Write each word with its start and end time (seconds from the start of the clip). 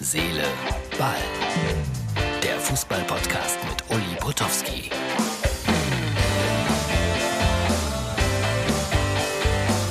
Seele, 0.00 0.44
Ball. 0.96 1.16
Der 2.40 2.60
Fußball-Podcast 2.60 3.58
mit 3.68 3.82
Uli 3.90 4.14
Potowski. 4.20 4.90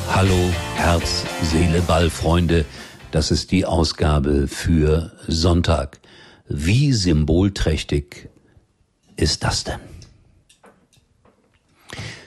Hallo, 0.10 0.50
Herz, 0.78 1.26
Seele, 1.44 1.82
Ball, 1.82 2.10
Freunde. 2.10 2.64
Das 3.12 3.32
ist 3.32 3.52
die 3.52 3.66
Ausgabe 3.66 4.48
für 4.48 5.12
Sonntag. 5.28 6.00
Wie 6.48 6.94
symbolträchtig 6.94 8.30
ist 9.18 9.44
das 9.44 9.66
denn? 9.66 9.82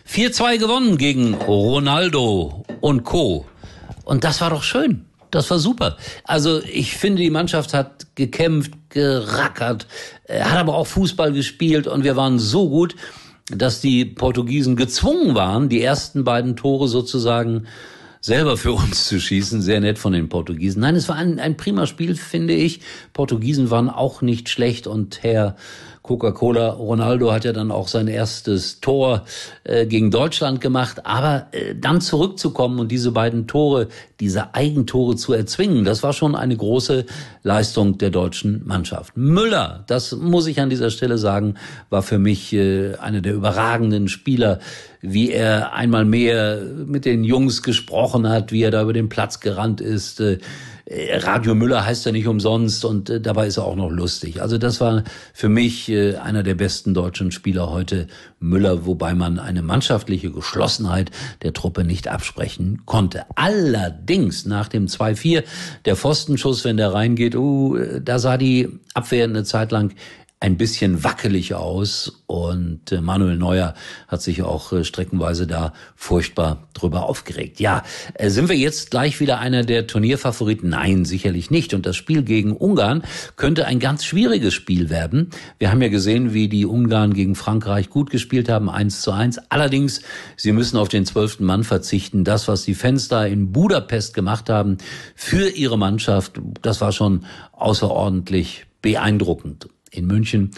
4-2 0.06 0.58
gewonnen 0.58 0.98
gegen 0.98 1.32
Ronaldo 1.32 2.62
und 2.82 3.04
Co. 3.04 3.46
Und 4.04 4.24
das 4.24 4.42
war 4.42 4.50
doch 4.50 4.64
schön. 4.64 5.06
Das 5.30 5.50
war 5.50 5.58
super. 5.58 5.96
Also 6.24 6.60
ich 6.62 6.96
finde, 6.96 7.22
die 7.22 7.30
Mannschaft 7.30 7.74
hat 7.74 8.06
gekämpft, 8.14 8.72
gerackert, 8.88 9.86
hat 10.28 10.58
aber 10.58 10.74
auch 10.74 10.86
Fußball 10.86 11.32
gespielt 11.32 11.86
und 11.86 12.04
wir 12.04 12.16
waren 12.16 12.38
so 12.38 12.68
gut, 12.68 12.96
dass 13.48 13.80
die 13.80 14.04
Portugiesen 14.04 14.76
gezwungen 14.76 15.34
waren, 15.34 15.68
die 15.68 15.82
ersten 15.82 16.24
beiden 16.24 16.56
Tore 16.56 16.88
sozusagen 16.88 17.66
selber 18.20 18.56
für 18.56 18.72
uns 18.72 19.08
zu 19.08 19.18
schießen. 19.18 19.62
Sehr 19.62 19.80
nett 19.80 19.98
von 19.98 20.12
den 20.12 20.28
Portugiesen. 20.28 20.80
Nein, 20.80 20.96
es 20.96 21.08
war 21.08 21.16
ein, 21.16 21.38
ein 21.38 21.56
prima 21.56 21.86
Spiel, 21.86 22.14
finde 22.14 22.54
ich. 22.54 22.80
Portugiesen 23.12 23.70
waren 23.70 23.88
auch 23.88 24.22
nicht 24.22 24.48
schlecht 24.48 24.86
und 24.86 25.22
Herr 25.22 25.56
Coca-Cola. 26.02 26.70
Ronaldo 26.70 27.32
hat 27.32 27.44
ja 27.44 27.52
dann 27.52 27.70
auch 27.70 27.86
sein 27.86 28.08
erstes 28.08 28.80
Tor 28.80 29.24
äh, 29.64 29.86
gegen 29.86 30.10
Deutschland 30.10 30.60
gemacht. 30.60 31.06
Aber 31.06 31.46
äh, 31.52 31.74
dann 31.74 32.00
zurückzukommen 32.00 32.80
und 32.80 32.90
diese 32.90 33.12
beiden 33.12 33.46
Tore, 33.46 33.88
diese 34.18 34.54
Eigentore 34.54 35.16
zu 35.16 35.32
erzwingen, 35.32 35.84
das 35.84 36.02
war 36.02 36.12
schon 36.12 36.34
eine 36.34 36.56
große 36.56 37.06
Leistung 37.42 37.98
der 37.98 38.10
deutschen 38.10 38.66
Mannschaft. 38.66 39.16
Müller, 39.16 39.84
das 39.86 40.12
muss 40.12 40.46
ich 40.46 40.60
an 40.60 40.70
dieser 40.70 40.90
Stelle 40.90 41.16
sagen, 41.16 41.54
war 41.90 42.02
für 42.02 42.18
mich 42.18 42.52
äh, 42.52 42.94
einer 42.96 43.20
der 43.20 43.34
überragenden 43.34 44.08
Spieler, 44.08 44.58
wie 45.02 45.30
er 45.30 45.72
einmal 45.72 46.04
mehr 46.04 46.60
mit 46.86 47.04
den 47.04 47.24
Jungs 47.24 47.62
gesprochen 47.62 48.09
hat, 48.14 48.52
wie 48.52 48.62
er 48.62 48.70
da 48.70 48.82
über 48.82 48.92
den 48.92 49.08
Platz 49.08 49.40
gerannt 49.40 49.80
ist. 49.80 50.20
Äh, 50.20 50.38
Radio 50.90 51.54
Müller 51.54 51.84
heißt 51.84 52.04
ja 52.06 52.10
nicht 52.10 52.26
umsonst 52.26 52.84
und 52.84 53.08
äh, 53.10 53.20
dabei 53.20 53.46
ist 53.46 53.58
er 53.58 53.64
auch 53.64 53.76
noch 53.76 53.90
lustig. 53.90 54.42
Also 54.42 54.58
das 54.58 54.80
war 54.80 55.04
für 55.32 55.48
mich 55.48 55.88
äh, 55.88 56.16
einer 56.16 56.42
der 56.42 56.56
besten 56.56 56.94
deutschen 56.94 57.30
Spieler 57.30 57.70
heute, 57.70 58.08
Müller, 58.40 58.86
wobei 58.86 59.14
man 59.14 59.38
eine 59.38 59.62
mannschaftliche 59.62 60.32
Geschlossenheit 60.32 61.12
der 61.42 61.52
Truppe 61.52 61.84
nicht 61.84 62.08
absprechen 62.08 62.82
konnte. 62.86 63.24
Allerdings 63.36 64.46
nach 64.46 64.66
dem 64.66 64.86
2-4, 64.86 65.44
der 65.84 65.94
Pfostenschuss, 65.94 66.64
wenn 66.64 66.76
der 66.76 66.92
reingeht, 66.92 67.36
uh, 67.36 67.78
da 68.02 68.18
sah 68.18 68.36
die 68.36 68.68
Abwehr 68.94 69.24
eine 69.24 69.44
Zeit 69.44 69.70
lang 69.70 69.94
ein 70.42 70.56
bisschen 70.56 71.04
wackelig 71.04 71.54
aus 71.54 72.22
und 72.26 72.92
äh, 72.92 73.02
Manuel 73.02 73.36
Neuer 73.36 73.74
hat 74.08 74.22
sich 74.22 74.42
auch 74.42 74.72
äh, 74.72 74.84
streckenweise 74.84 75.46
da 75.46 75.74
furchtbar 75.94 76.66
drüber 76.72 77.02
aufgeregt. 77.02 77.60
Ja, 77.60 77.82
äh, 78.14 78.30
sind 78.30 78.48
wir 78.48 78.56
jetzt 78.56 78.90
gleich 78.90 79.20
wieder 79.20 79.38
einer 79.38 79.64
der 79.64 79.86
Turnierfavoriten? 79.86 80.70
Nein, 80.70 81.04
sicherlich 81.04 81.50
nicht. 81.50 81.74
Und 81.74 81.84
das 81.84 81.96
Spiel 81.96 82.22
gegen 82.22 82.56
Ungarn 82.56 83.02
könnte 83.36 83.66
ein 83.66 83.80
ganz 83.80 84.02
schwieriges 84.06 84.54
Spiel 84.54 84.88
werden. 84.88 85.28
Wir 85.58 85.70
haben 85.70 85.82
ja 85.82 85.88
gesehen, 85.88 86.32
wie 86.32 86.48
die 86.48 86.64
Ungarn 86.64 87.12
gegen 87.12 87.34
Frankreich 87.34 87.90
gut 87.90 88.08
gespielt 88.08 88.48
haben, 88.48 88.70
eins 88.70 89.02
zu 89.02 89.12
eins. 89.12 89.38
Allerdings, 89.50 90.00
sie 90.38 90.52
müssen 90.52 90.78
auf 90.78 90.88
den 90.88 91.04
zwölften 91.04 91.44
Mann 91.44 91.64
verzichten. 91.64 92.24
Das, 92.24 92.48
was 92.48 92.62
die 92.62 92.74
Fans 92.74 93.08
da 93.08 93.26
in 93.26 93.52
Budapest 93.52 94.14
gemacht 94.14 94.48
haben 94.48 94.78
für 95.14 95.50
ihre 95.50 95.76
Mannschaft, 95.76 96.40
das 96.62 96.80
war 96.80 96.92
schon 96.92 97.26
außerordentlich 97.52 98.64
beeindruckend. 98.80 99.68
In 99.90 100.06
München 100.06 100.50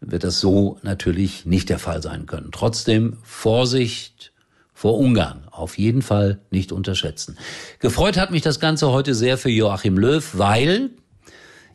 wird 0.00 0.24
das 0.24 0.40
so 0.40 0.78
natürlich 0.82 1.44
nicht 1.44 1.68
der 1.68 1.78
Fall 1.78 2.02
sein 2.02 2.26
können. 2.26 2.50
Trotzdem 2.52 3.16
Vorsicht 3.22 4.32
vor 4.72 4.96
Ungarn. 4.98 5.42
Auf 5.50 5.76
jeden 5.76 6.02
Fall 6.02 6.40
nicht 6.50 6.70
unterschätzen. 6.70 7.36
Gefreut 7.80 8.16
hat 8.16 8.30
mich 8.30 8.42
das 8.42 8.60
Ganze 8.60 8.92
heute 8.92 9.14
sehr 9.14 9.36
für 9.36 9.50
Joachim 9.50 9.98
Löw, 9.98 10.24
weil 10.34 10.90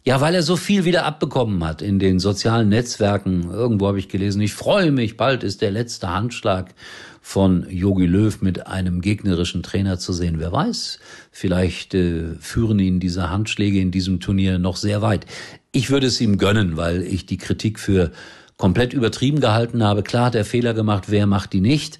ja, 0.05 0.19
weil 0.19 0.35
er 0.35 0.43
so 0.43 0.57
viel 0.57 0.83
wieder 0.83 1.05
abbekommen 1.05 1.63
hat 1.63 1.81
in 1.81 1.97
den 1.97 2.19
sozialen 2.19 2.69
Netzwerken. 2.69 3.49
Irgendwo 3.49 3.87
habe 3.87 3.99
ich 3.99 4.09
gelesen, 4.09 4.41
ich 4.41 4.53
freue 4.53 4.91
mich, 4.91 5.15
bald 5.15 5.43
ist 5.43 5.61
der 5.61 5.71
letzte 5.71 6.09
Handschlag 6.09 6.73
von 7.21 7.65
Yogi 7.69 8.05
Löw 8.05 8.41
mit 8.41 8.67
einem 8.67 8.99
gegnerischen 8.99 9.63
Trainer 9.63 9.97
zu 9.97 10.11
sehen. 10.11 10.39
Wer 10.39 10.51
weiß, 10.51 10.99
vielleicht 11.31 11.93
äh, 11.93 12.35
führen 12.37 12.79
ihn 12.79 12.99
diese 12.99 13.29
Handschläge 13.29 13.79
in 13.79 13.91
diesem 13.91 14.19
Turnier 14.19 14.59
noch 14.59 14.75
sehr 14.75 15.01
weit. 15.01 15.25
Ich 15.71 15.89
würde 15.89 16.07
es 16.07 16.19
ihm 16.19 16.37
gönnen, 16.37 16.75
weil 16.75 17.01
ich 17.01 17.25
die 17.25 17.37
Kritik 17.37 17.79
für 17.79 18.11
komplett 18.57 18.91
übertrieben 18.93 19.39
gehalten 19.39 19.83
habe. 19.83 20.03
Klar 20.03 20.25
hat 20.25 20.35
er 20.35 20.43
Fehler 20.43 20.73
gemacht, 20.73 21.05
wer 21.07 21.27
macht 21.27 21.53
die 21.53 21.61
nicht? 21.61 21.99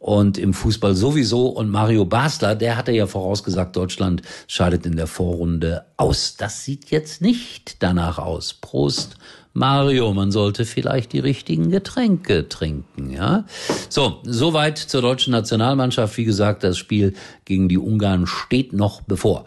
Und 0.00 0.38
im 0.38 0.54
Fußball 0.54 0.94
sowieso. 0.94 1.48
Und 1.48 1.68
Mario 1.70 2.06
Basler, 2.06 2.54
der 2.54 2.78
hatte 2.78 2.90
ja 2.90 3.06
vorausgesagt, 3.06 3.76
Deutschland 3.76 4.22
scheidet 4.48 4.86
in 4.86 4.96
der 4.96 5.06
Vorrunde 5.06 5.84
aus. 5.98 6.36
Das 6.38 6.64
sieht 6.64 6.90
jetzt 6.90 7.20
nicht 7.20 7.82
danach 7.82 8.18
aus. 8.18 8.54
Prost, 8.54 9.16
Mario, 9.52 10.14
man 10.14 10.32
sollte 10.32 10.64
vielleicht 10.64 11.12
die 11.12 11.18
richtigen 11.18 11.70
Getränke 11.70 12.48
trinken, 12.48 13.10
ja? 13.10 13.44
So, 13.90 14.20
soweit 14.22 14.78
zur 14.78 15.02
deutschen 15.02 15.32
Nationalmannschaft. 15.32 16.16
Wie 16.16 16.24
gesagt, 16.24 16.64
das 16.64 16.78
Spiel 16.78 17.12
gegen 17.44 17.68
die 17.68 17.78
Ungarn 17.78 18.26
steht 18.26 18.72
noch 18.72 19.02
bevor. 19.02 19.44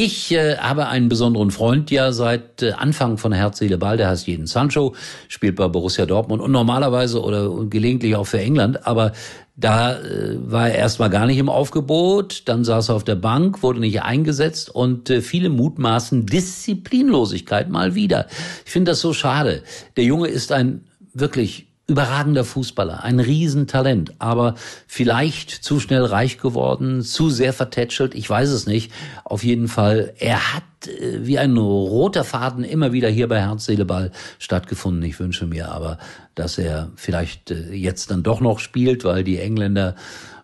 Ich 0.00 0.30
äh, 0.30 0.58
habe 0.58 0.86
einen 0.86 1.08
besonderen 1.08 1.50
Freund 1.50 1.90
ja 1.90 2.12
seit 2.12 2.62
äh, 2.62 2.70
Anfang 2.70 3.18
von 3.18 3.32
Herz, 3.32 3.58
Seele, 3.58 3.78
Ball, 3.78 3.96
der 3.96 4.08
heißt 4.08 4.28
Jeden 4.28 4.46
Sancho, 4.46 4.94
spielt 5.26 5.56
bei 5.56 5.66
Borussia 5.66 6.06
Dortmund 6.06 6.40
und 6.40 6.52
normalerweise 6.52 7.20
oder 7.20 7.50
gelegentlich 7.64 8.14
auch 8.14 8.28
für 8.28 8.38
England, 8.38 8.86
aber 8.86 9.10
da 9.56 9.98
äh, 9.98 10.36
war 10.38 10.68
er 10.68 10.76
erstmal 10.76 11.10
gar 11.10 11.26
nicht 11.26 11.38
im 11.38 11.48
Aufgebot, 11.48 12.44
dann 12.44 12.62
saß 12.62 12.90
er 12.90 12.94
auf 12.94 13.02
der 13.02 13.16
Bank, 13.16 13.64
wurde 13.64 13.80
nicht 13.80 14.00
eingesetzt 14.00 14.72
und 14.72 15.10
äh, 15.10 15.20
viele 15.20 15.48
mutmaßen 15.48 16.26
Disziplinlosigkeit 16.26 17.68
mal 17.68 17.96
wieder. 17.96 18.28
Ich 18.64 18.70
finde 18.70 18.92
das 18.92 19.00
so 19.00 19.12
schade. 19.12 19.64
Der 19.96 20.04
Junge 20.04 20.28
ist 20.28 20.52
ein 20.52 20.84
wirklich 21.12 21.67
überragender 21.88 22.44
Fußballer, 22.44 23.02
ein 23.02 23.18
Riesentalent, 23.18 24.12
aber 24.18 24.54
vielleicht 24.86 25.50
zu 25.50 25.80
schnell 25.80 26.04
reich 26.04 26.38
geworden, 26.38 27.02
zu 27.02 27.30
sehr 27.30 27.54
vertätschelt, 27.54 28.14
ich 28.14 28.28
weiß 28.28 28.50
es 28.50 28.66
nicht. 28.66 28.92
Auf 29.24 29.42
jeden 29.42 29.68
Fall, 29.68 30.12
er 30.18 30.54
hat 30.54 30.64
äh, 30.86 31.26
wie 31.26 31.38
ein 31.38 31.56
roter 31.56 32.24
Faden 32.24 32.62
immer 32.62 32.92
wieder 32.92 33.08
hier 33.08 33.26
bei 33.26 33.40
Herz, 33.40 33.64
Seele, 33.64 33.86
Ball 33.86 34.12
stattgefunden. 34.38 35.02
Ich 35.02 35.18
wünsche 35.18 35.46
mir 35.46 35.72
aber, 35.72 35.98
dass 36.34 36.58
er 36.58 36.90
vielleicht 36.94 37.50
äh, 37.50 37.72
jetzt 37.72 38.10
dann 38.10 38.22
doch 38.22 38.40
noch 38.40 38.58
spielt, 38.58 39.04
weil 39.04 39.24
die 39.24 39.38
Engländer 39.38 39.94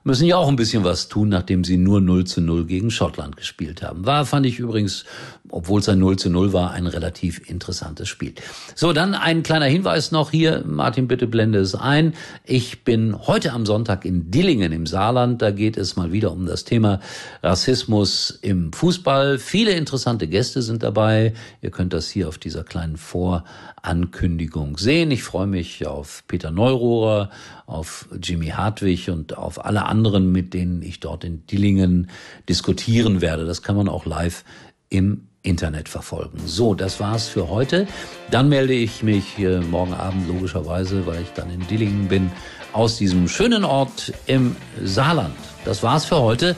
müssen 0.04 0.26
ja 0.26 0.36
auch 0.36 0.48
ein 0.48 0.56
bisschen 0.56 0.84
was 0.84 1.08
tun, 1.08 1.30
nachdem 1.30 1.64
sie 1.64 1.78
nur 1.78 2.00
0 2.00 2.24
zu 2.24 2.42
0 2.42 2.66
gegen 2.66 2.90
Schottland 2.90 3.36
gespielt 3.36 3.82
haben. 3.82 4.04
War, 4.04 4.26
fand 4.26 4.44
ich 4.44 4.58
übrigens, 4.58 5.06
obwohl 5.48 5.80
es 5.80 5.88
ein 5.88 5.98
0 5.98 6.16
zu 6.16 6.30
0 6.30 6.52
war, 6.52 6.72
ein 6.72 6.86
relativ 6.86 7.48
interessantes 7.48 8.08
Spiel. 8.08 8.34
So, 8.74 8.92
dann 8.92 9.14
ein 9.14 9.42
kleiner 9.42 9.64
Hinweis 9.64 10.12
noch 10.12 10.30
hier. 10.30 10.62
Martin, 10.66 11.08
bitte 11.08 11.26
blende 11.26 11.58
es 11.58 11.74
ein. 11.74 12.12
Ich 12.44 12.84
bin 12.84 13.16
heute 13.26 13.52
am 13.52 13.64
Sonntag 13.64 14.04
in 14.04 14.30
Dillingen 14.30 14.72
im 14.72 14.86
Saarland. 14.86 15.40
Da 15.40 15.50
geht 15.50 15.78
es 15.78 15.96
mal 15.96 16.12
wieder 16.12 16.32
um 16.32 16.44
das 16.44 16.64
Thema 16.64 17.00
Rassismus 17.42 18.38
im 18.42 18.74
Fußball. 18.74 19.38
Viele 19.38 19.72
interessante 19.72 20.28
Gäste 20.28 20.60
sind 20.60 20.82
dabei. 20.82 21.32
Ihr 21.62 21.70
könnt 21.70 21.94
das 21.94 22.10
hier 22.10 22.28
auf 22.28 22.36
dieser 22.36 22.62
kleinen 22.62 22.98
Vorankündigung 22.98 24.76
sehen. 24.76 25.10
Ich 25.10 25.22
freue 25.22 25.46
mich 25.46 25.86
auf 25.86 26.24
Peter 26.28 26.50
Neurohrer, 26.50 27.30
auf 27.66 28.08
Jimmy 28.22 28.48
Hartwig 28.48 29.08
und 29.08 29.38
auf 29.38 29.64
alle 29.64 29.86
anderen, 29.86 29.93
mit 30.02 30.54
denen 30.54 30.82
ich 30.82 31.00
dort 31.00 31.24
in 31.24 31.46
Dillingen 31.46 32.10
diskutieren 32.48 33.20
werde. 33.20 33.44
Das 33.44 33.62
kann 33.62 33.76
man 33.76 33.88
auch 33.88 34.06
live 34.06 34.44
im 34.88 35.28
Internet 35.42 35.88
verfolgen. 35.88 36.40
So, 36.46 36.74
das 36.74 37.00
war's 37.00 37.28
für 37.28 37.48
heute. 37.50 37.86
Dann 38.30 38.48
melde 38.48 38.72
ich 38.72 39.02
mich 39.02 39.36
morgen 39.70 39.92
Abend 39.92 40.26
logischerweise, 40.26 41.06
weil 41.06 41.22
ich 41.22 41.30
dann 41.30 41.50
in 41.50 41.66
Dillingen 41.66 42.08
bin, 42.08 42.32
aus 42.72 42.96
diesem 42.96 43.28
schönen 43.28 43.64
Ort 43.64 44.12
im 44.26 44.56
Saarland. 44.82 45.36
Das 45.64 45.82
war's 45.82 46.06
für 46.06 46.18
heute. 46.18 46.56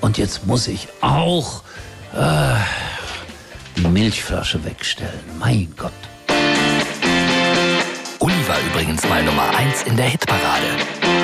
Und 0.00 0.18
jetzt 0.18 0.46
muss 0.46 0.68
ich 0.68 0.88
auch 1.00 1.62
äh, 2.12 2.54
die 3.76 3.86
Milchflasche 3.86 4.64
wegstellen. 4.64 5.20
Mein 5.38 5.72
Gott. 5.76 5.92
Uli 8.18 8.48
war 8.48 8.56
übrigens 8.70 9.08
mal 9.08 9.22
Nummer 9.22 9.48
eins 9.56 9.82
in 9.84 9.96
der 9.96 10.06
Hitparade. 10.06 11.23